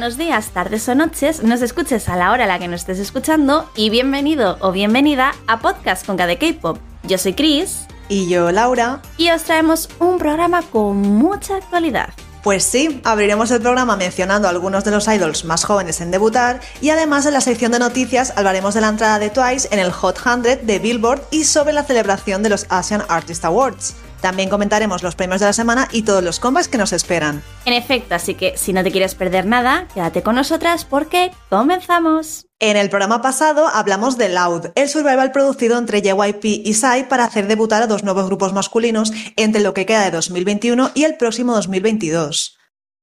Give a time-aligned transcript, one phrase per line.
[0.00, 2.98] Buenos días, tardes o noches, nos escuches a la hora a la que nos estés
[2.98, 6.78] escuchando y bienvenido o bienvenida a Podcast con de K-Pop.
[7.02, 7.84] Yo soy Chris.
[8.08, 9.02] Y yo, Laura.
[9.18, 12.14] Y os traemos un programa con mucha actualidad.
[12.42, 16.60] Pues sí, abriremos el programa mencionando a algunos de los idols más jóvenes en debutar
[16.80, 19.92] y además en la sección de noticias hablaremos de la entrada de Twice en el
[19.92, 23.96] Hot 100 de Billboard y sobre la celebración de los Asian Artist Awards.
[24.20, 27.42] También comentaremos los premios de la semana y todos los combats que nos esperan.
[27.64, 32.46] En efecto, así que si no te quieres perder nada, quédate con nosotras porque comenzamos.
[32.58, 37.24] En el programa pasado hablamos de Loud, el survival producido entre JYP y Psy para
[37.24, 41.16] hacer debutar a dos nuevos grupos masculinos entre lo que queda de 2021 y el
[41.16, 42.59] próximo 2022.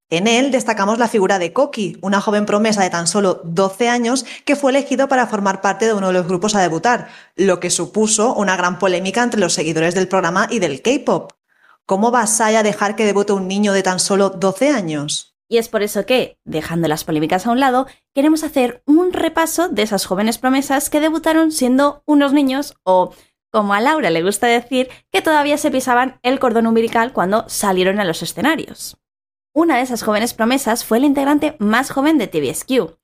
[0.09, 4.25] En él destacamos la figura de Koki, una joven promesa de tan solo 12 años
[4.45, 7.69] que fue elegido para formar parte de uno de los grupos a debutar, lo que
[7.69, 11.33] supuso una gran polémica entre los seguidores del programa y del K-pop.
[11.85, 15.35] ¿Cómo va Sai a dejar que debute un niño de tan solo 12 años?
[15.49, 19.67] Y es por eso que, dejando las polémicas a un lado, queremos hacer un repaso
[19.67, 23.13] de esas jóvenes promesas que debutaron siendo unos niños o,
[23.51, 27.99] como a Laura le gusta decir, que todavía se pisaban el cordón umbilical cuando salieron
[27.99, 28.97] a los escenarios.
[29.57, 32.95] Una de esas jóvenes promesas fue el integrante más joven de TVSQ.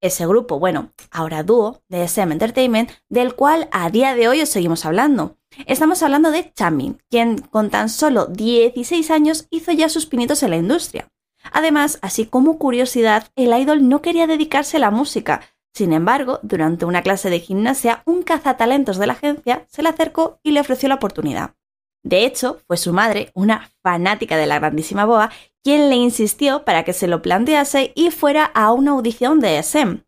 [0.00, 4.48] Ese grupo, bueno, ahora dúo, de SM Entertainment, del cual a día de hoy os
[4.48, 5.36] seguimos hablando.
[5.66, 10.48] Estamos hablando de Chamin, quien con tan solo 16 años hizo ya sus pinitos en
[10.48, 11.12] la industria.
[11.52, 15.42] Además, así como curiosidad, el idol no quería dedicarse a la música.
[15.74, 20.40] Sin embargo, durante una clase de gimnasia, un cazatalentos de la agencia se le acercó
[20.42, 21.57] y le ofreció la oportunidad.
[22.02, 25.30] De hecho, fue su madre, una fanática de la grandísima Boa,
[25.62, 30.04] quien le insistió para que se lo plantease y fuera a una audición de SM.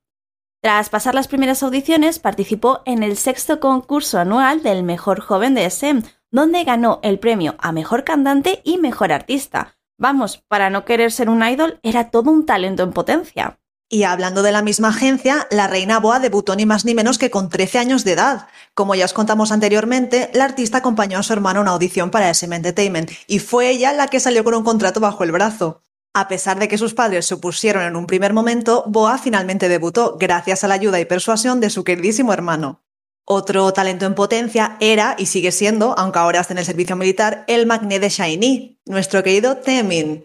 [0.62, 5.64] Tras pasar las primeras audiciones, participó en el sexto concurso anual del Mejor Joven de
[5.64, 9.78] SM, donde ganó el premio a Mejor Cantante y Mejor Artista.
[9.98, 13.58] Vamos, para no querer ser un idol, era todo un talento en potencia.
[13.92, 17.28] Y hablando de la misma agencia, la reina Boa debutó ni más ni menos que
[17.28, 18.46] con 13 años de edad.
[18.72, 22.30] Como ya os contamos anteriormente, la artista acompañó a su hermano a una audición para
[22.30, 25.82] SM Entertainment y fue ella la que salió con un contrato bajo el brazo.
[26.14, 30.16] A pesar de que sus padres se opusieron en un primer momento, Boa finalmente debutó
[30.20, 32.84] gracias a la ayuda y persuasión de su queridísimo hermano.
[33.24, 37.44] Otro talento en potencia era y sigue siendo, aunque ahora está en el servicio militar,
[37.48, 40.22] el magné de Shiny, nuestro querido Temin.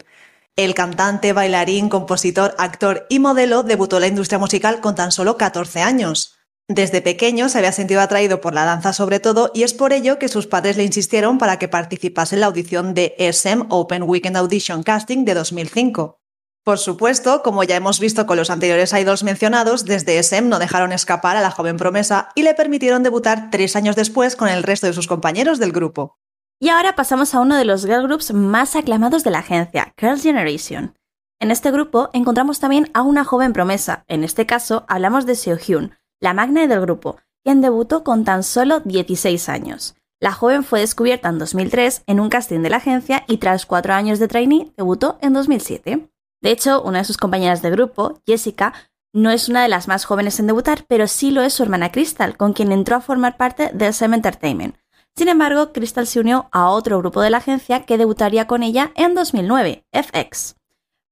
[0.57, 5.35] El cantante, bailarín, compositor, actor y modelo debutó en la industria musical con tan solo
[5.35, 6.37] 14 años.
[6.69, 10.17] Desde pequeño se había sentido atraído por la danza sobre todo y es por ello
[10.17, 14.37] que sus padres le insistieron para que participase en la audición de SM Open Weekend
[14.37, 16.21] Audition Casting de 2005.
[16.63, 20.93] Por supuesto, como ya hemos visto con los anteriores idols mencionados, desde SM no dejaron
[20.93, 24.87] escapar a la joven promesa y le permitieron debutar tres años después con el resto
[24.87, 26.17] de sus compañeros del grupo.
[26.59, 30.23] Y ahora pasamos a uno de los girl groups más aclamados de la agencia, Girls'
[30.23, 30.95] Generation.
[31.41, 35.57] En este grupo encontramos también a una joven promesa, en este caso hablamos de Seo
[35.57, 39.95] Hyun, la magna del grupo, quien debutó con tan solo 16 años.
[40.21, 43.93] La joven fue descubierta en 2003 en un casting de la agencia y tras cuatro
[43.93, 46.09] años de trainee debutó en 2007.
[46.41, 48.73] De hecho, una de sus compañeras de grupo, Jessica,
[49.13, 51.91] no es una de las más jóvenes en debutar, pero sí lo es su hermana
[51.91, 54.77] Crystal, con quien entró a formar parte de SM Entertainment.
[55.17, 58.91] Sin embargo, Crystal se unió a otro grupo de la agencia que debutaría con ella
[58.95, 60.55] en 2009, FX.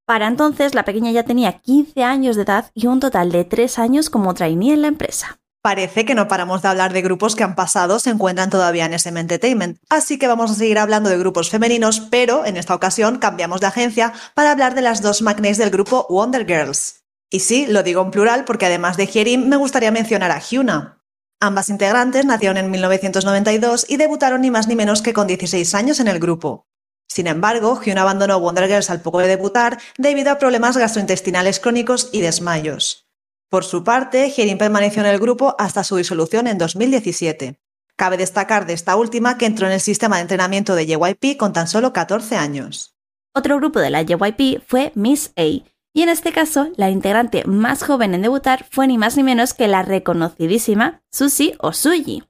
[0.06, 3.80] Para entonces, la pequeña ya tenía 15 años de edad y un total de 3
[3.80, 5.40] años como trainee en la empresa.
[5.62, 8.94] Parece que no paramos de hablar de grupos que han pasado se encuentran todavía en
[8.94, 13.18] SM Entertainment, así que vamos a seguir hablando de grupos femeninos, pero en esta ocasión
[13.18, 17.06] cambiamos de agencia para hablar de las dos magnes del grupo Wonder Girls.
[17.30, 21.03] Y sí, lo digo en plural porque además de Hyerim me gustaría mencionar a Hyuna.
[21.40, 26.00] Ambas integrantes nacieron en 1992 y debutaron ni más ni menos que con 16 años
[26.00, 26.68] en el grupo.
[27.08, 32.10] Sin embargo, Hyun abandonó Wonder Girls al poco de debutar debido a problemas gastrointestinales crónicos
[32.12, 33.08] y desmayos.
[33.50, 37.60] Por su parte, Hyerin permaneció en el grupo hasta su disolución en 2017.
[37.96, 41.54] Cabe destacar de esta última que entró en el sistema de entrenamiento de JYP con
[41.54, 42.96] tan solo 14 años.
[43.36, 45.44] Otro grupo de la JYP fue Miss A,
[45.94, 49.54] y en este caso, la integrante más joven en debutar fue ni más ni menos
[49.54, 52.24] que la reconocidísima Susie Osuji,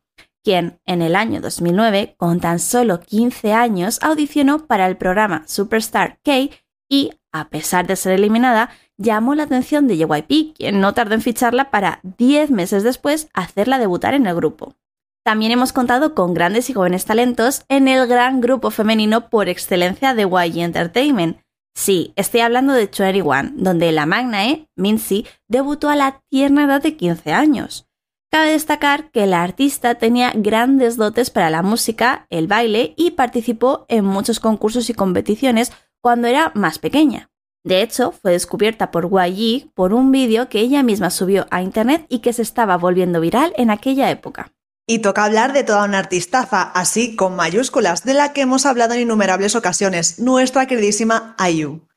[0.44, 6.19] quien en el año 2009, con tan solo 15 años, audicionó para el programa Superstar
[6.24, 6.50] K
[6.89, 11.21] y, a pesar de ser eliminada, llamó la atención de JYP, quien no tardó en
[11.21, 14.75] ficharla para 10 meses después hacerla debutar en el grupo.
[15.24, 20.13] También hemos contado con grandes y jóvenes talentos en el gran grupo femenino por excelencia
[20.13, 21.38] de YG Entertainment,
[21.75, 26.96] Sí, estoy hablando de 21, donde la magnae, Minzy, debutó a la tierna edad de
[26.96, 27.88] 15 años.
[28.31, 33.86] Cabe destacar que la artista tenía grandes dotes para la música, el baile y participó
[33.90, 35.72] en muchos concursos y competiciones
[36.02, 37.30] cuando era más pequeña.
[37.64, 42.06] De hecho, fue descubierta por YG por un vídeo que ella misma subió a internet
[42.10, 44.52] y que se estaba volviendo viral en aquella época.
[44.85, 48.94] Y toca hablar de toda una artistaza, así con mayúsculas, de la que hemos hablado
[48.94, 51.88] en innumerables ocasiones, nuestra queridísima IU.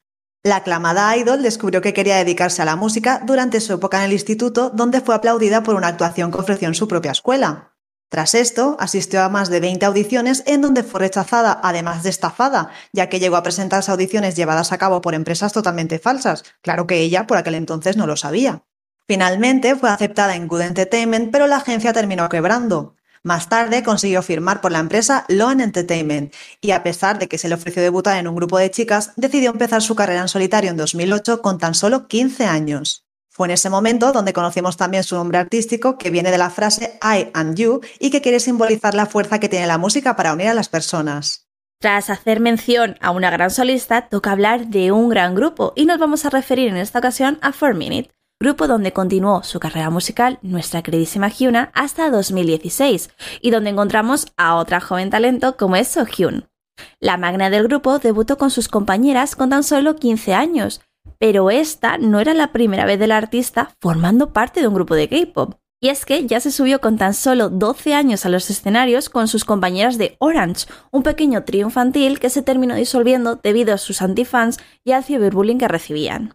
[0.44, 4.12] La aclamada idol descubrió que quería dedicarse a la música durante su época en el
[4.12, 7.72] instituto, donde fue aplaudida por una actuación que ofreció en su propia escuela.
[8.08, 12.70] Tras esto, asistió a más de 20 audiciones en donde fue rechazada, además de estafada,
[12.92, 16.44] ya que llegó a presentarse audiciones llevadas a cabo por empresas totalmente falsas.
[16.62, 18.62] Claro que ella por aquel entonces no lo sabía.
[19.08, 22.96] Finalmente fue aceptada en Good Entertainment, pero la agencia terminó quebrando.
[23.22, 27.48] Más tarde consiguió firmar por la empresa Loan Entertainment y a pesar de que se
[27.48, 30.76] le ofreció debutar en un grupo de chicas, decidió empezar su carrera en solitario en
[30.76, 33.04] 2008 con tan solo 15 años.
[33.28, 36.98] Fue en ese momento donde conocimos también su nombre artístico, que viene de la frase
[37.02, 40.48] I and You y que quiere simbolizar la fuerza que tiene la música para unir
[40.48, 41.46] a las personas.
[41.78, 45.98] Tras hacer mención a una gran solista, toca hablar de un gran grupo y nos
[45.98, 50.38] vamos a referir en esta ocasión a 4 Minute, grupo donde continuó su carrera musical
[50.42, 53.10] nuestra queridísima Hyuna hasta 2016
[53.40, 56.48] y donde encontramos a otra joven talento como es Sohyun.
[57.00, 60.80] La magna del grupo debutó con sus compañeras con tan solo 15 años
[61.18, 65.08] pero esta no era la primera vez del artista formando parte de un grupo de
[65.08, 65.54] K-pop.
[65.80, 69.28] Y es que ya se subió con tan solo 12 años a los escenarios con
[69.28, 74.00] sus compañeras de Orange, un pequeño trío infantil que se terminó disolviendo debido a sus
[74.00, 76.34] antifans y al ciberbullying que recibían.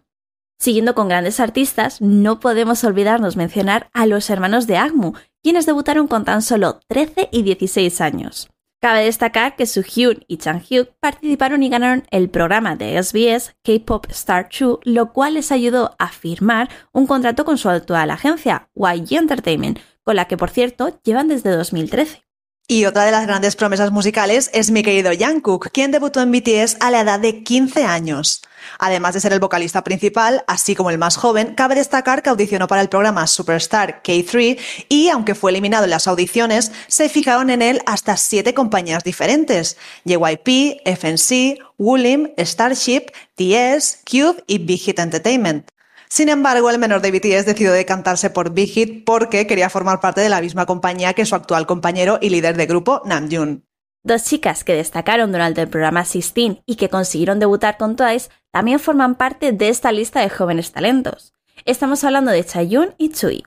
[0.62, 6.06] Siguiendo con grandes artistas, no podemos olvidarnos mencionar a los hermanos de Agmu, quienes debutaron
[6.06, 8.48] con tan solo 13 y 16 años.
[8.80, 14.50] Cabe destacar que Suhyun y Changhyuk participaron y ganaron el programa de SBS K-Pop Star
[14.56, 19.80] 2, lo cual les ayudó a firmar un contrato con su actual agencia, YG Entertainment,
[20.04, 22.22] con la que por cierto llevan desde 2013.
[22.68, 26.76] Y otra de las grandes promesas musicales es mi querido Jungkook, quien debutó en BTS
[26.78, 28.42] a la edad de 15 años.
[28.78, 32.68] Además de ser el vocalista principal, así como el más joven, cabe destacar que audicionó
[32.68, 37.62] para el programa Superstar K3 y, aunque fue eliminado en las audiciones, se fijaron en
[37.62, 43.06] él hasta siete compañías diferentes: JYP, FNC, Woolim, Starship,
[43.36, 45.68] TS, Cube y Big Hit Entertainment.
[46.08, 50.20] Sin embargo, el menor de BTS decidió decantarse por Big Hit porque quería formar parte
[50.20, 53.64] de la misma compañía que su actual compañero y líder de grupo, Namjoon.
[54.04, 58.80] Dos chicas que destacaron durante el programa 16 y que consiguieron debutar con Twice también
[58.80, 61.34] forman parte de esta lista de jóvenes talentos.
[61.64, 63.44] Estamos hablando de Chayun y Chui.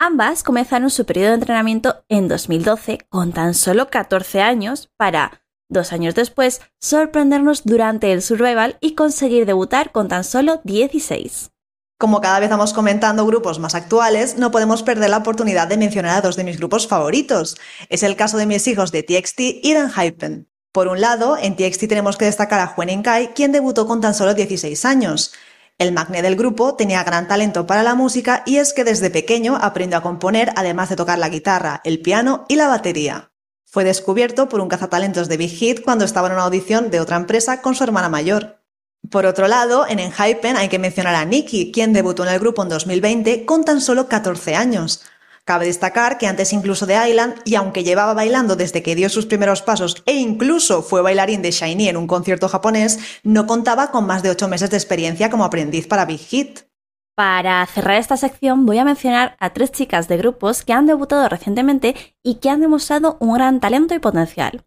[0.00, 5.92] Ambas comenzaron su periodo de entrenamiento en 2012 con tan solo 14 años para, dos
[5.92, 11.52] años después, sorprendernos durante el survival y conseguir debutar con tan solo 16.
[11.98, 16.18] Como cada vez vamos comentando grupos más actuales, no podemos perder la oportunidad de mencionar
[16.18, 17.56] a dos de mis grupos favoritos.
[17.88, 20.46] Es el caso de mis hijos de TXT y Hypen.
[20.72, 24.12] Por un lado, en TXT tenemos que destacar a Juan Kai, quien debutó con tan
[24.12, 25.32] solo 16 años.
[25.78, 29.56] El magné del grupo tenía gran talento para la música y es que desde pequeño
[29.58, 33.32] aprendió a componer además de tocar la guitarra, el piano y la batería.
[33.64, 37.16] Fue descubierto por un cazatalentos de Big Hit cuando estaba en una audición de otra
[37.16, 38.65] empresa con su hermana mayor.
[39.10, 42.62] Por otro lado, en Enhypen hay que mencionar a Nicky, quien debutó en el grupo
[42.62, 45.04] en 2020 con tan solo 14 años.
[45.44, 49.26] Cabe destacar que antes incluso de Island, y aunque llevaba bailando desde que dio sus
[49.26, 54.06] primeros pasos e incluso fue bailarín de Shiny en un concierto japonés, no contaba con
[54.06, 56.62] más de 8 meses de experiencia como aprendiz para Big Hit.
[57.14, 61.26] Para cerrar esta sección voy a mencionar a tres chicas de grupos que han debutado
[61.28, 64.64] recientemente y que han demostrado un gran talento y potencial.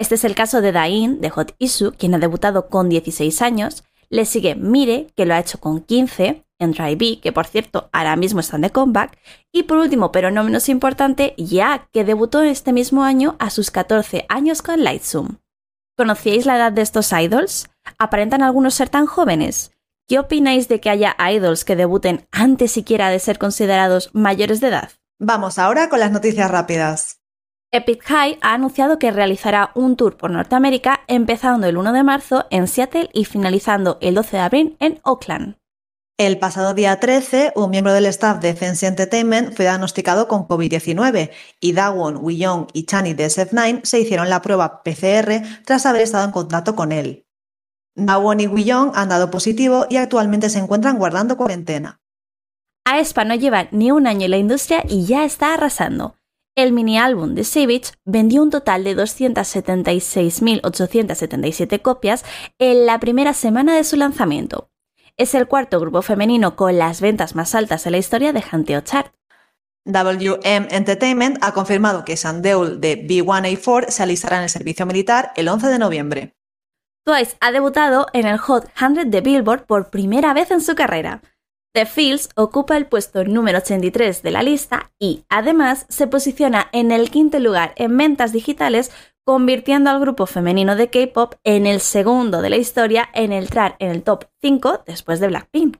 [0.00, 3.84] Este es el caso de Dain, de Hot Isu, quien ha debutado con 16 años.
[4.08, 7.90] Le sigue Mire, que lo ha hecho con 15, en Dry B, que por cierto
[7.92, 9.18] ahora mismo están de comeback.
[9.52, 13.70] Y por último, pero no menos importante, Ya, que debutó este mismo año a sus
[13.70, 15.36] 14 años con Lightzoom.
[15.98, 17.68] ¿Conocíais la edad de estos idols?
[17.98, 19.72] ¿Aparentan algunos ser tan jóvenes?
[20.08, 24.68] ¿Qué opináis de que haya idols que debuten antes siquiera de ser considerados mayores de
[24.68, 24.92] edad?
[25.18, 27.19] Vamos ahora con las noticias rápidas.
[27.72, 32.46] Epic High ha anunciado que realizará un tour por Norteamérica empezando el 1 de marzo
[32.50, 35.56] en Seattle y finalizando el 12 de abril en Oakland.
[36.18, 41.30] El pasado día 13, un miembro del staff de Fancy Entertainment fue diagnosticado con COVID-19
[41.60, 46.24] y Dawon, Wiyong y Chani de SF9 se hicieron la prueba PCR tras haber estado
[46.24, 47.24] en contacto con él.
[47.94, 52.00] Dawon y Wiyong han dado positivo y actualmente se encuentran guardando cuarentena.
[52.84, 56.16] Aespa no lleva ni un año en la industria y ya está arrasando.
[56.60, 62.22] El mini álbum de Savage vendió un total de 276.877 copias
[62.58, 64.68] en la primera semana de su lanzamiento.
[65.16, 68.82] Es el cuarto grupo femenino con las ventas más altas en la historia de Hanteo
[68.82, 69.14] Chart.
[69.86, 75.48] WM Entertainment ha confirmado que Sandeul de B1A4 se alistará en el servicio militar el
[75.48, 76.36] 11 de noviembre.
[77.06, 81.22] Twice ha debutado en el Hot 100 de Billboard por primera vez en su carrera.
[81.72, 86.90] The Fields ocupa el puesto número 83 de la lista y, además, se posiciona en
[86.90, 88.90] el quinto lugar en ventas digitales,
[89.24, 93.92] convirtiendo al grupo femenino de K-pop en el segundo de la historia en entrar en
[93.92, 95.76] el top 5 después de Blackpink.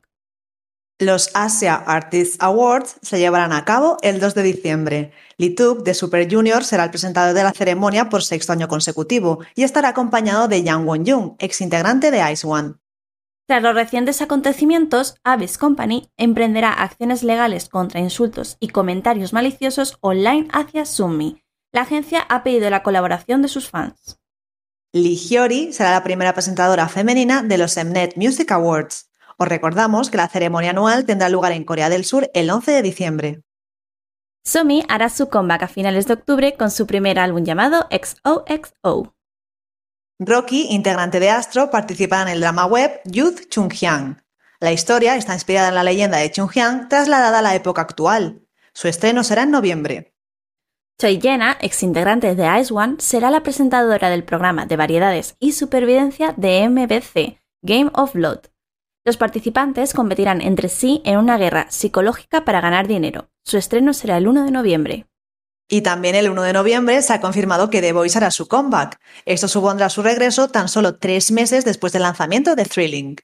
[1.01, 5.13] Los Asia Artists Awards se llevarán a cabo el 2 de diciembre.
[5.39, 9.65] Lee de Super Junior será el presentador de la ceremonia por sexto año consecutivo y
[9.65, 12.75] estará acompañado de Yang Won-jung, ex integrante de Ice One.
[13.51, 20.47] Tras los recientes acontecimientos, Abyss Company emprenderá acciones legales contra insultos y comentarios maliciosos online
[20.53, 21.43] hacia Sunmi.
[21.73, 24.21] La agencia ha pedido la colaboración de sus fans.
[24.93, 29.11] Lee Hyori será la primera presentadora femenina de los Mnet Music Awards.
[29.37, 32.83] Os recordamos que la ceremonia anual tendrá lugar en Corea del Sur el 11 de
[32.83, 33.43] diciembre.
[34.45, 39.13] Sumi hará su comeback a finales de octubre con su primer álbum llamado XOXO.
[40.23, 44.23] Rocky, integrante de Astro, participará en el drama web Youth Chunghyang.
[44.61, 48.47] La historia está inspirada en la leyenda de Chunghyang trasladada a la época actual.
[48.75, 50.15] Su estreno será en noviembre.
[51.01, 55.53] Choi Jena, ex integrante de Ice One, será la presentadora del programa de variedades y
[55.53, 58.41] supervivencia de MBC, Game of Blood.
[59.07, 63.31] Los participantes competirán entre sí en una guerra psicológica para ganar dinero.
[63.43, 65.10] Su estreno será el 1 de noviembre.
[65.73, 68.99] Y también el 1 de noviembre se ha confirmado que The Voice hará su comeback.
[69.25, 73.17] Esto supondrá su regreso tan solo tres meses después del lanzamiento de Thrilling.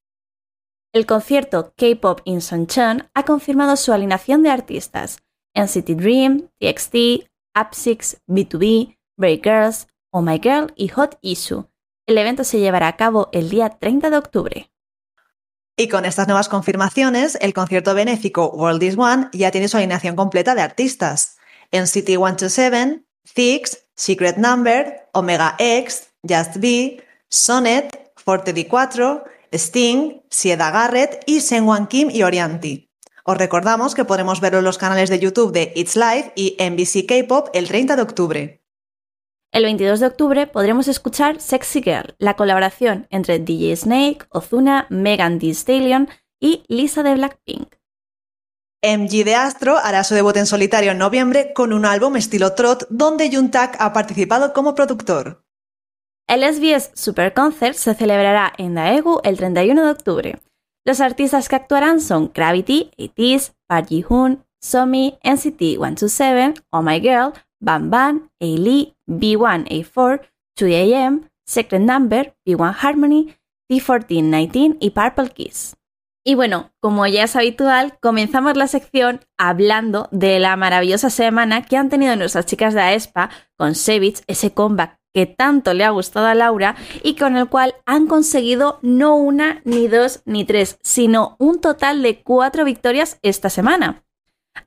[0.93, 5.19] El concierto K-Pop in Suncheon ha confirmado su alineación de artistas:
[5.55, 7.27] NCT Dream, TXT,
[7.57, 11.67] Up6, B2B, Break Girls, Oh My Girl y Hot Issue.
[12.07, 14.71] El evento se llevará a cabo el día 30 de octubre.
[15.77, 20.15] Y con estas nuevas confirmaciones, el concierto benéfico World is One ya tiene su alineación
[20.15, 21.36] completa de artistas.
[21.71, 23.05] En City 127,
[23.35, 31.87] Thix, Secret Number, Omega X, Just Be, Sonnet, Forte D4, Sting, Sieda Garrett y Sengwan
[31.87, 32.91] Kim y Orianti.
[33.25, 37.07] Os recordamos que podremos verlo en los canales de YouTube de It's Live y NBC
[37.07, 38.63] K-Pop el 30 de octubre.
[39.53, 45.39] El 22 de octubre podremos escuchar Sexy Girl, la colaboración entre DJ Snake, Ozuna, Megan
[45.39, 46.09] Thee Stallion
[46.39, 47.75] y Lisa de Blackpink.
[48.83, 52.87] MG de Astro hará su debut en solitario en noviembre con un álbum estilo trot
[52.91, 55.45] donde Juntak ha participado como productor.
[56.29, 60.41] El SBS Super Concert se celebrará en Daegu el 31 de octubre.
[60.85, 67.33] Los artistas que actuarán son Gravity, ATEEZ, Park Ji-hoon, Somi, NCT 127, Oh My Girl,
[67.61, 70.21] Bam Bam, A-Lee, B1, A4,
[70.59, 73.35] 2AM, Secret Number, B1 Harmony,
[73.71, 75.76] T1419 y Purple Kiss.
[76.29, 81.77] Y bueno, como ya es habitual, comenzamos la sección hablando de la maravillosa semana que
[81.77, 86.27] han tenido nuestras chicas de AESPA con Sevich, ese comeback que tanto le ha gustado
[86.27, 91.37] a Laura y con el cual han conseguido no una, ni dos, ni tres, sino
[91.39, 94.03] un total de cuatro victorias esta semana.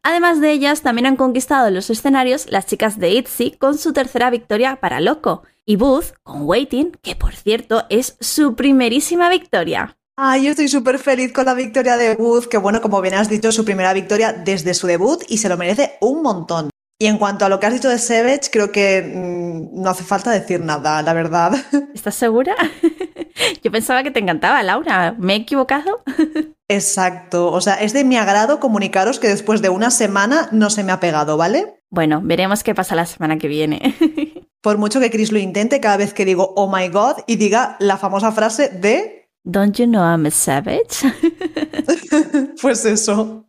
[0.02, 4.30] Además de ellas, también han conquistado los escenarios las chicas de ITZY con su tercera
[4.30, 9.99] victoria para Loco y Booth con Waiting, que por cierto es su primerísima victoria.
[10.22, 13.30] Ay, yo estoy súper feliz con la victoria de Booth, que bueno, como bien has
[13.30, 16.70] dicho, su primera victoria desde su debut y se lo merece un montón.
[17.00, 20.04] Y en cuanto a lo que has dicho de Savage, creo que mm, no hace
[20.04, 21.56] falta decir nada, la verdad.
[21.96, 22.54] ¿Estás segura?
[23.64, 25.16] Yo pensaba que te encantaba, Laura.
[25.18, 26.04] ¿Me he equivocado?
[26.68, 27.50] Exacto.
[27.50, 30.92] O sea, es de mi agrado comunicaros que después de una semana no se me
[30.92, 31.80] ha pegado, ¿vale?
[31.92, 33.96] Bueno, veremos qué pasa la semana que viene.
[34.62, 37.78] Por mucho que Chris lo intente cada vez que digo oh my god y diga
[37.80, 41.04] la famosa frase de Don't you know I'm a savage?
[42.62, 43.46] pues eso.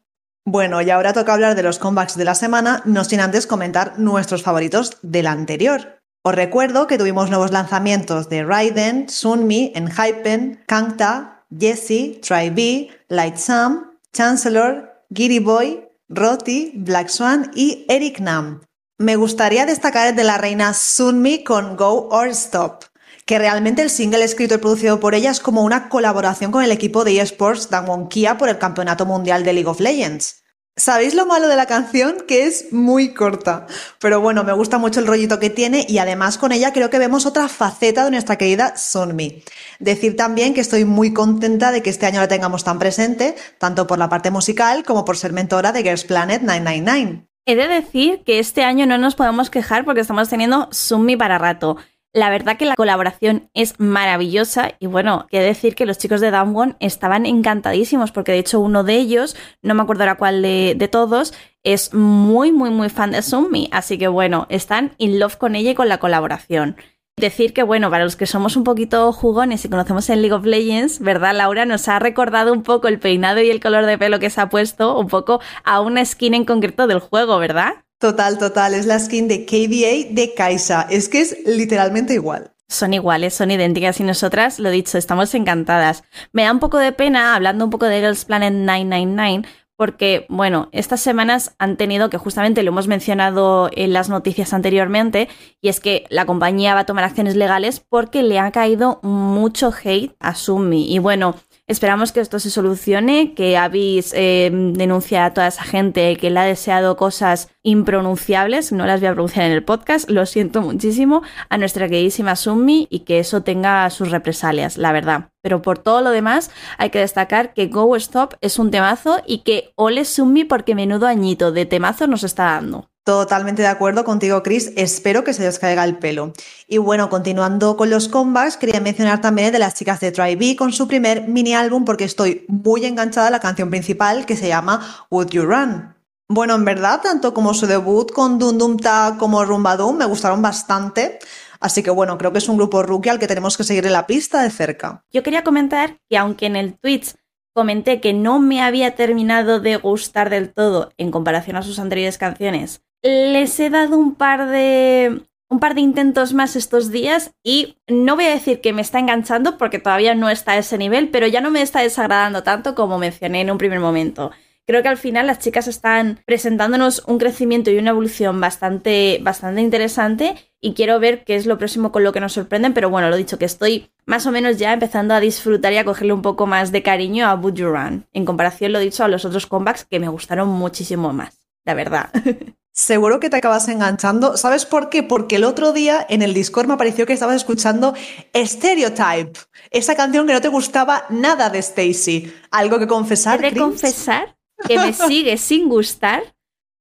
[0.47, 3.99] Bueno, y ahora toca hablar de los comebacks de la semana, no sin antes comentar
[3.99, 6.01] nuestros favoritos del anterior.
[6.23, 13.99] Os recuerdo que tuvimos nuevos lanzamientos de Raiden, Sunmi, Enhypen, Kangta, Jessie, Try Light Sam,
[14.13, 18.63] Chancellor, Giri Boy, Roti, Black Swan y Eric Nam.
[18.99, 22.85] Me gustaría destacar el de la reina Sunmi con Go or Stop,
[23.27, 26.73] que realmente el single escrito y producido por ella es como una colaboración con el
[26.73, 30.41] equipo de eSports Dangwon Kia por el Campeonato Mundial de League of Legends.
[30.77, 32.25] ¿Sabéis lo malo de la canción?
[32.27, 33.67] Que es muy corta.
[33.99, 36.99] Pero bueno, me gusta mucho el rollito que tiene y además con ella creo que
[36.99, 39.43] vemos otra faceta de nuestra querida Sunmi.
[39.79, 43.87] Decir también que estoy muy contenta de que este año la tengamos tan presente, tanto
[43.87, 47.27] por la parte musical como por ser mentora de Girls Planet 999.
[47.47, 51.37] He de decir que este año no nos podemos quejar porque estamos teniendo Sunmi para
[51.37, 51.77] rato.
[52.13, 56.33] La verdad que la colaboración es maravillosa y bueno, quiero decir que los chicos de
[56.33, 60.75] Damwon estaban encantadísimos porque de hecho uno de ellos, no me acuerdo ahora cuál de,
[60.77, 65.37] de todos, es muy muy muy fan de Sunmi, así que bueno, están in love
[65.37, 66.77] con ella y con la colaboración.
[67.17, 70.47] Decir que, bueno, para los que somos un poquito jugones y conocemos en League of
[70.47, 71.67] Legends, ¿verdad, Laura?
[71.67, 74.49] Nos ha recordado un poco el peinado y el color de pelo que se ha
[74.49, 77.85] puesto, un poco a una skin en concreto del juego, ¿verdad?
[78.01, 78.73] Total, total.
[78.73, 80.87] Es la skin de KDA de Kaisa.
[80.89, 82.51] Es que es literalmente igual.
[82.67, 86.03] Son iguales, son idénticas y nosotras, lo dicho, estamos encantadas.
[86.33, 89.43] Me da un poco de pena, hablando un poco de Girls Planet 999,
[89.77, 95.29] porque, bueno, estas semanas han tenido, que justamente lo hemos mencionado en las noticias anteriormente,
[95.61, 99.75] y es que la compañía va a tomar acciones legales porque le ha caído mucho
[99.85, 100.95] hate a Sumi.
[100.95, 101.35] Y bueno,
[101.71, 106.41] Esperamos que esto se solucione, que habéis eh, denunciado a toda esa gente que le
[106.41, 111.23] ha deseado cosas impronunciables, no las voy a pronunciar en el podcast, lo siento muchísimo,
[111.49, 115.29] a nuestra queridísima Sumi y que eso tenga sus represalias, la verdad.
[115.43, 119.45] Pero por todo lo demás, hay que destacar que Go Stop es un temazo y
[119.45, 122.90] que ole Sumi porque menudo añito de temazo nos está dando.
[123.11, 124.73] Totalmente de acuerdo contigo, Chris.
[124.77, 126.33] Espero que se les caiga el pelo.
[126.69, 130.55] Y bueno, continuando con los comebacks, quería mencionar también de las chicas de Try B
[130.55, 134.47] con su primer mini álbum porque estoy muy enganchada a la canción principal que se
[134.47, 135.93] llama Would You Run.
[136.29, 140.05] Bueno, en verdad, tanto como su debut con Dum Dum Ta como Rumba Dum me
[140.05, 141.19] gustaron bastante.
[141.59, 143.93] Así que bueno, creo que es un grupo rookie al que tenemos que seguir en
[143.93, 145.03] la pista de cerca.
[145.11, 147.17] Yo quería comentar que aunque en el Twitch
[147.55, 152.17] comenté que no me había terminado de gustar del todo en comparación a sus anteriores
[152.17, 157.77] canciones, les he dado un par de un par de intentos más estos días y
[157.89, 161.09] no voy a decir que me está enganchando porque todavía no está a ese nivel,
[161.09, 164.31] pero ya no me está desagradando tanto como mencioné en un primer momento.
[164.65, 169.61] Creo que al final las chicas están presentándonos un crecimiento y una evolución bastante, bastante
[169.63, 173.11] interesante y quiero ver qué es lo próximo con lo que nos sorprenden, pero bueno,
[173.11, 176.23] lo dicho, que estoy más o menos ya empezando a disfrutar y a cogerle un
[176.23, 179.85] poco más de cariño a Would Run, en comparación, lo dicho, a los otros comebacks
[179.85, 182.11] que me gustaron muchísimo más, la verdad.
[182.81, 184.39] Seguro que te acabas enganchando.
[184.39, 185.03] ¿Sabes por qué?
[185.03, 187.93] Porque el otro día en el Discord me pareció que estabas escuchando
[188.35, 189.39] Stereotype,
[189.71, 192.33] esa canción que no te gustaba nada de Stacy.
[192.51, 193.45] ¿Algo que confesar?
[193.45, 194.35] He de confesar
[194.67, 196.23] que me sigue sin gustar,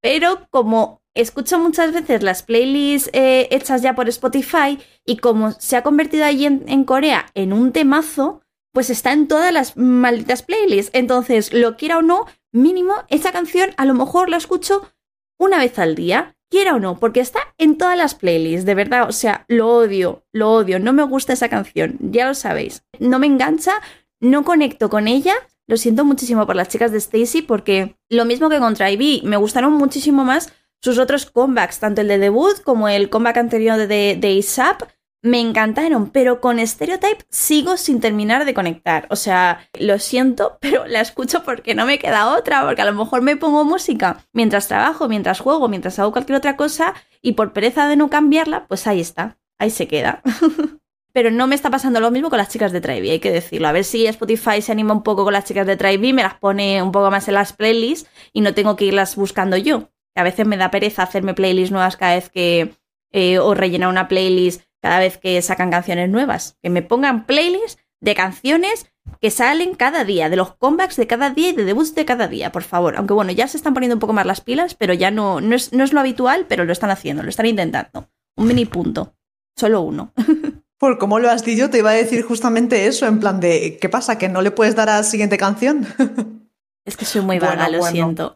[0.01, 5.75] pero como escucho muchas veces las playlists eh, hechas ya por Spotify y como se
[5.75, 10.91] ha convertido allí en Corea en un temazo, pues está en todas las malditas playlists.
[10.93, 14.89] Entonces, lo quiera o no, mínimo, esa canción a lo mejor la escucho
[15.39, 19.07] una vez al día, quiera o no, porque está en todas las playlists, de verdad,
[19.07, 22.83] o sea, lo odio, lo odio, no me gusta esa canción, ya lo sabéis.
[22.99, 23.73] No me engancha,
[24.19, 25.33] no conecto con ella.
[25.67, 29.37] Lo siento muchísimo por las chicas de Stacy porque lo mismo que con Ivy, me
[29.37, 34.17] gustaron muchísimo más sus otros comebacks, tanto el de debut como el comeback anterior de,
[34.19, 34.83] de ASAP
[35.21, 39.07] me encantaron, pero con Stereotype sigo sin terminar de conectar.
[39.09, 42.93] O sea, lo siento, pero la escucho porque no me queda otra, porque a lo
[42.93, 47.53] mejor me pongo música mientras trabajo, mientras juego, mientras hago cualquier otra cosa, y por
[47.53, 50.21] pereza de no cambiarla, pues ahí está, ahí se queda.
[51.11, 53.67] pero no me está pasando lo mismo con las chicas de Tribe, hay que decirlo.
[53.67, 56.35] A ver si Spotify se anima un poco con las chicas de Tribe, me las
[56.35, 59.89] pone un poco más en las playlists y no tengo que irlas buscando yo.
[60.15, 62.73] A veces me da pereza hacerme playlists nuevas cada vez que...
[63.11, 66.57] Eh, o rellenar una playlist cada vez que sacan canciones nuevas.
[66.61, 71.31] Que me pongan playlists de canciones que salen cada día, de los comebacks de cada
[71.31, 72.95] día y de debuts de cada día, por favor.
[72.95, 75.55] Aunque bueno, ya se están poniendo un poco más las pilas, pero ya no, no,
[75.55, 78.09] es, no es lo habitual, pero lo están haciendo, lo están intentando.
[78.37, 79.15] Un mini punto.
[79.55, 80.13] Solo uno.
[80.79, 83.89] Por cómo lo has dicho, te iba a decir justamente eso, en plan de, ¿qué
[83.89, 84.17] pasa?
[84.17, 85.85] ¿Que no le puedes dar a la siguiente canción?
[86.85, 88.33] Es que soy muy vaga, lo siento.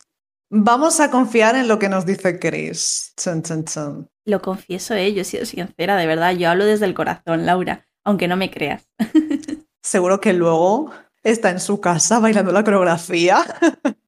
[0.50, 3.12] Vamos a confiar en lo que nos dice Chris.
[4.24, 6.34] Lo confieso, eh, yo he sido sincera, de verdad.
[6.34, 8.88] Yo hablo desde el corazón, Laura, aunque no me creas.
[9.82, 13.44] Seguro que luego está en su casa bailando la coreografía.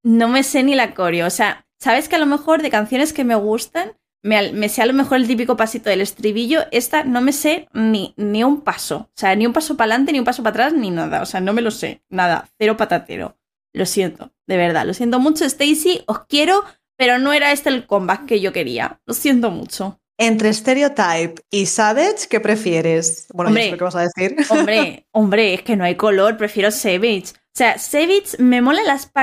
[0.03, 1.27] no me sé ni la coreo.
[1.27, 4.83] O sea, ¿sabes que a lo mejor de canciones que me gustan, me, me sé
[4.83, 6.61] a lo mejor el típico pasito del estribillo?
[6.71, 8.97] Esta no me sé ni, ni un paso.
[8.97, 11.23] O sea, ni un paso para adelante, ni un paso para atrás, ni nada.
[11.23, 12.03] O sea, no me lo sé.
[12.09, 12.49] Nada.
[12.59, 13.37] Cero patatero.
[13.75, 16.65] Lo siento, de verdad, lo siento mucho, Stacy, os quiero,
[16.97, 19.01] pero no era este el comeback que yo quería.
[19.05, 20.01] Lo siento mucho.
[20.19, 23.27] Entre Stereotype y Savage, ¿qué prefieres?
[23.33, 24.37] Bueno, hombre, lo que vas a decir.
[24.49, 27.33] Hombre, hombre, es que no hay color, prefiero Savage.
[27.33, 28.81] O sea, Savage me mola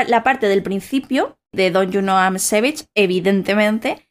[0.08, 4.08] la parte del principio de Don't You Know I'm Savage, evidentemente.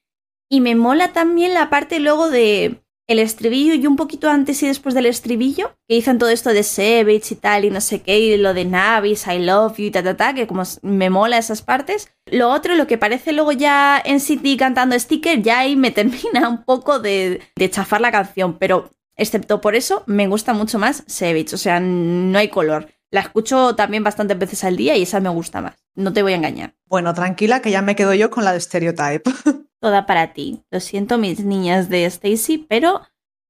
[0.51, 4.69] Y me mola también la parte luego de el estribillo y un poquito antes y
[4.69, 8.21] después del estribillo, que dicen todo esto de Savage y tal, y no sé qué,
[8.21, 11.37] y lo de Navis, I love you y ta, ta, ta, que como me mola
[11.37, 12.09] esas partes.
[12.27, 16.49] Lo otro, lo que parece luego ya en City cantando sticker, ya ahí me termina
[16.49, 21.03] un poco de, de chafar la canción, pero excepto por eso, me gusta mucho más
[21.09, 22.89] Savage, o sea, no hay color.
[23.11, 25.75] La escucho también bastantes veces al día y esa me gusta más.
[25.97, 26.77] No te voy a engañar.
[26.87, 29.29] Bueno, tranquila, que ya me quedo yo con la de Stereotype.
[29.81, 30.63] toda para ti.
[30.71, 33.03] Lo siento, mis niñas de Stacy, pero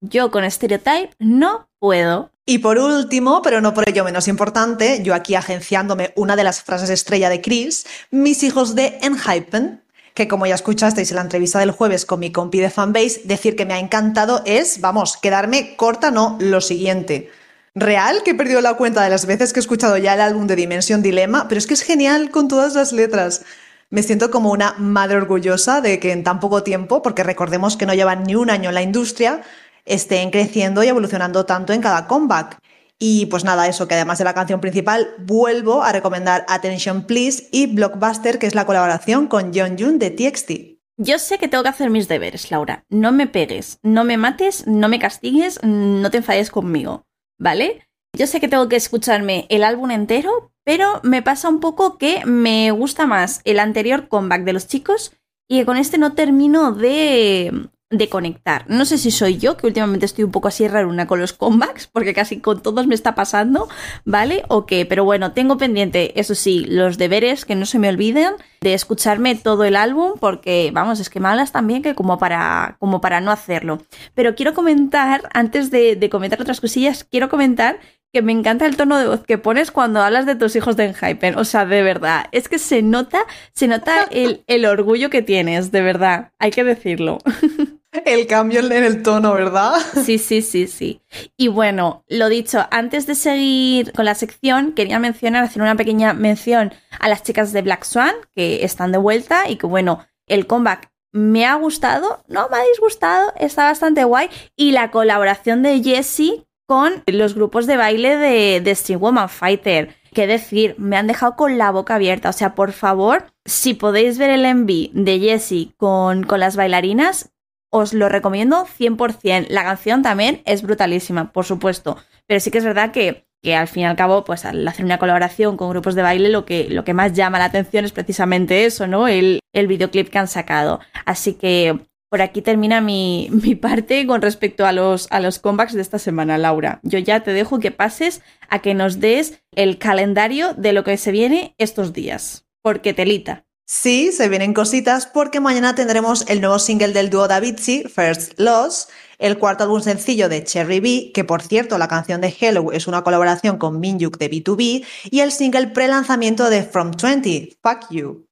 [0.03, 2.31] Yo con Stereotype no puedo.
[2.47, 6.63] Y por último, pero no por ello menos importante, yo aquí agenciándome una de las
[6.63, 9.83] frases estrella de Chris, mis hijos de Enhypen,
[10.15, 13.55] que como ya escuchasteis en la entrevista del jueves con mi compi de fanbase, decir
[13.55, 17.29] que me ha encantado es, vamos, quedarme corta, no, lo siguiente.
[17.75, 20.47] Real que he perdido la cuenta de las veces que he escuchado ya el álbum
[20.47, 23.45] de Dimension Dilema, pero es que es genial con todas las letras.
[23.91, 27.85] Me siento como una madre orgullosa de que en tan poco tiempo, porque recordemos que
[27.85, 29.41] no llevan ni un año en la industria,
[29.85, 32.57] estén creciendo y evolucionando tanto en cada comeback.
[32.97, 37.49] Y pues nada, eso que además de la canción principal, vuelvo a recomendar Attention Please
[37.51, 40.51] y Blockbuster, que es la colaboración con John Jun de TXT.
[40.97, 42.85] Yo sé que tengo que hacer mis deberes, Laura.
[42.89, 47.05] No me pegues, no me mates, no me castigues, no te enfades conmigo.
[47.41, 47.87] ¿vale?
[48.15, 52.25] Yo sé que tengo que escucharme el álbum entero, pero me pasa un poco que
[52.25, 55.13] me gusta más el anterior comeback de los chicos
[55.47, 58.65] y con este no termino de, de conectar.
[58.69, 61.87] No sé si soy yo, que últimamente estoy un poco así raruna con los comebacks,
[61.87, 63.67] porque casi con todos me está pasando,
[64.05, 64.43] ¿vale?
[64.47, 68.33] O qué, pero bueno, tengo pendiente, eso sí, los deberes, que no se me olviden,
[68.61, 72.77] de escucharme todo el álbum, porque, vamos, es que me hablas también que como para,
[72.79, 73.79] como para no hacerlo.
[74.15, 77.79] Pero quiero comentar, antes de, de comentar otras cosillas, quiero comentar
[78.13, 80.85] que me encanta el tono de voz que pones cuando hablas de tus hijos de
[80.85, 81.37] Enhypen.
[81.37, 85.71] O sea, de verdad, es que se nota, se nota el, el orgullo que tienes,
[85.71, 87.19] de verdad, hay que decirlo.
[88.05, 89.73] El cambio en el tono, ¿verdad?
[90.05, 91.01] Sí, sí, sí, sí.
[91.35, 96.13] Y bueno, lo dicho, antes de seguir con la sección, quería mencionar, hacer una pequeña
[96.13, 100.47] mención a las chicas de Black Swan, que están de vuelta y que bueno, el
[100.47, 104.29] comeback me ha gustado, no me ha disgustado, está bastante guay.
[104.55, 109.93] Y la colaboración de Jessie con los grupos de baile de, de Stream Woman Fighter.
[110.13, 112.29] Qué decir, me han dejado con la boca abierta.
[112.29, 117.33] O sea, por favor, si podéis ver el enví de Jessie con, con las bailarinas,
[117.71, 119.47] os lo recomiendo 100%.
[119.49, 123.67] La canción también es brutalísima, por supuesto, pero sí que es verdad que, que al
[123.67, 126.69] fin y al cabo, pues al hacer una colaboración con grupos de baile, lo que,
[126.69, 129.09] lo que más llama la atención es precisamente eso, ¿no?
[129.09, 130.79] El, el videoclip que han sacado.
[131.05, 135.73] Así que por aquí termina mi, mi, parte con respecto a los, a los comebacks
[135.73, 136.81] de esta semana, Laura.
[136.83, 140.97] Yo ya te dejo que pases a que nos des el calendario de lo que
[140.97, 142.45] se viene estos días.
[142.61, 143.45] Porque telita.
[143.65, 148.89] Sí, se vienen cositas porque mañana tendremos el nuevo single del dúo Davidzi, First Loss,
[149.17, 152.87] el cuarto álbum sencillo de Cherry B, que por cierto la canción de Hello es
[152.87, 158.25] una colaboración con Minjuk de B2B, y el single pre-lanzamiento de From 20, Fuck You.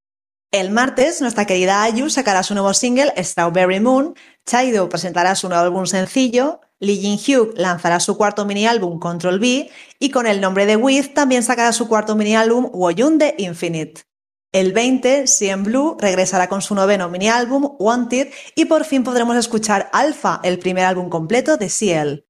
[0.51, 4.15] El martes, nuestra querida Ayu sacará su nuevo single Strawberry Moon,
[4.47, 9.69] Chaido presentará su nuevo álbum sencillo, Lee Jin-hyuk lanzará su cuarto mini álbum Control B.
[9.99, 14.01] Y con el nombre de With también sacará su cuarto mini álbum Woyunde Infinite.
[14.51, 19.35] El 20, CM Blue regresará con su noveno mini álbum, Wanted, y por fin podremos
[19.35, 22.25] escuchar Alpha, el primer álbum completo de CL.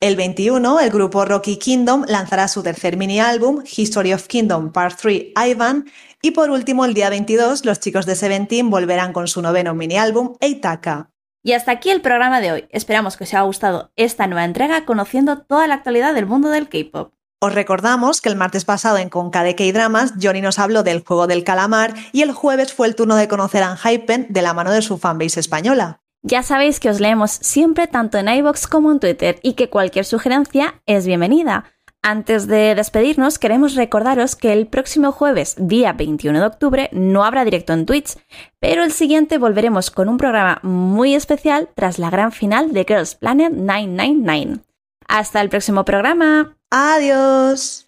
[0.00, 4.98] El 21, el grupo Rocky Kingdom lanzará su tercer mini álbum, History of Kingdom Part
[5.00, 5.84] 3 Ivan,
[6.22, 9.98] y por último, el día 22, los chicos de Seventeen volverán con su noveno mini
[9.98, 11.10] álbum, Eitaka.
[11.44, 12.68] Y hasta aquí el programa de hoy.
[12.70, 16.68] Esperamos que os haya gustado esta nueva entrega conociendo toda la actualidad del mundo del
[16.68, 17.12] K-pop.
[17.40, 21.26] Os recordamos que el martes pasado en Conca de K-Dramas, Johnny nos habló del juego
[21.26, 24.70] del calamar y el jueves fue el turno de conocer a Hypen de la mano
[24.70, 26.00] de su fanbase española.
[26.22, 30.04] Ya sabéis que os leemos siempre tanto en iBox como en Twitter y que cualquier
[30.04, 31.64] sugerencia es bienvenida.
[32.04, 37.44] Antes de despedirnos, queremos recordaros que el próximo jueves, día 21 de octubre, no habrá
[37.44, 38.16] directo en Twitch,
[38.58, 43.14] pero el siguiente volveremos con un programa muy especial tras la gran final de Girls
[43.14, 44.64] Planet 999.
[45.06, 46.56] Hasta el próximo programa.
[46.72, 47.86] Adiós.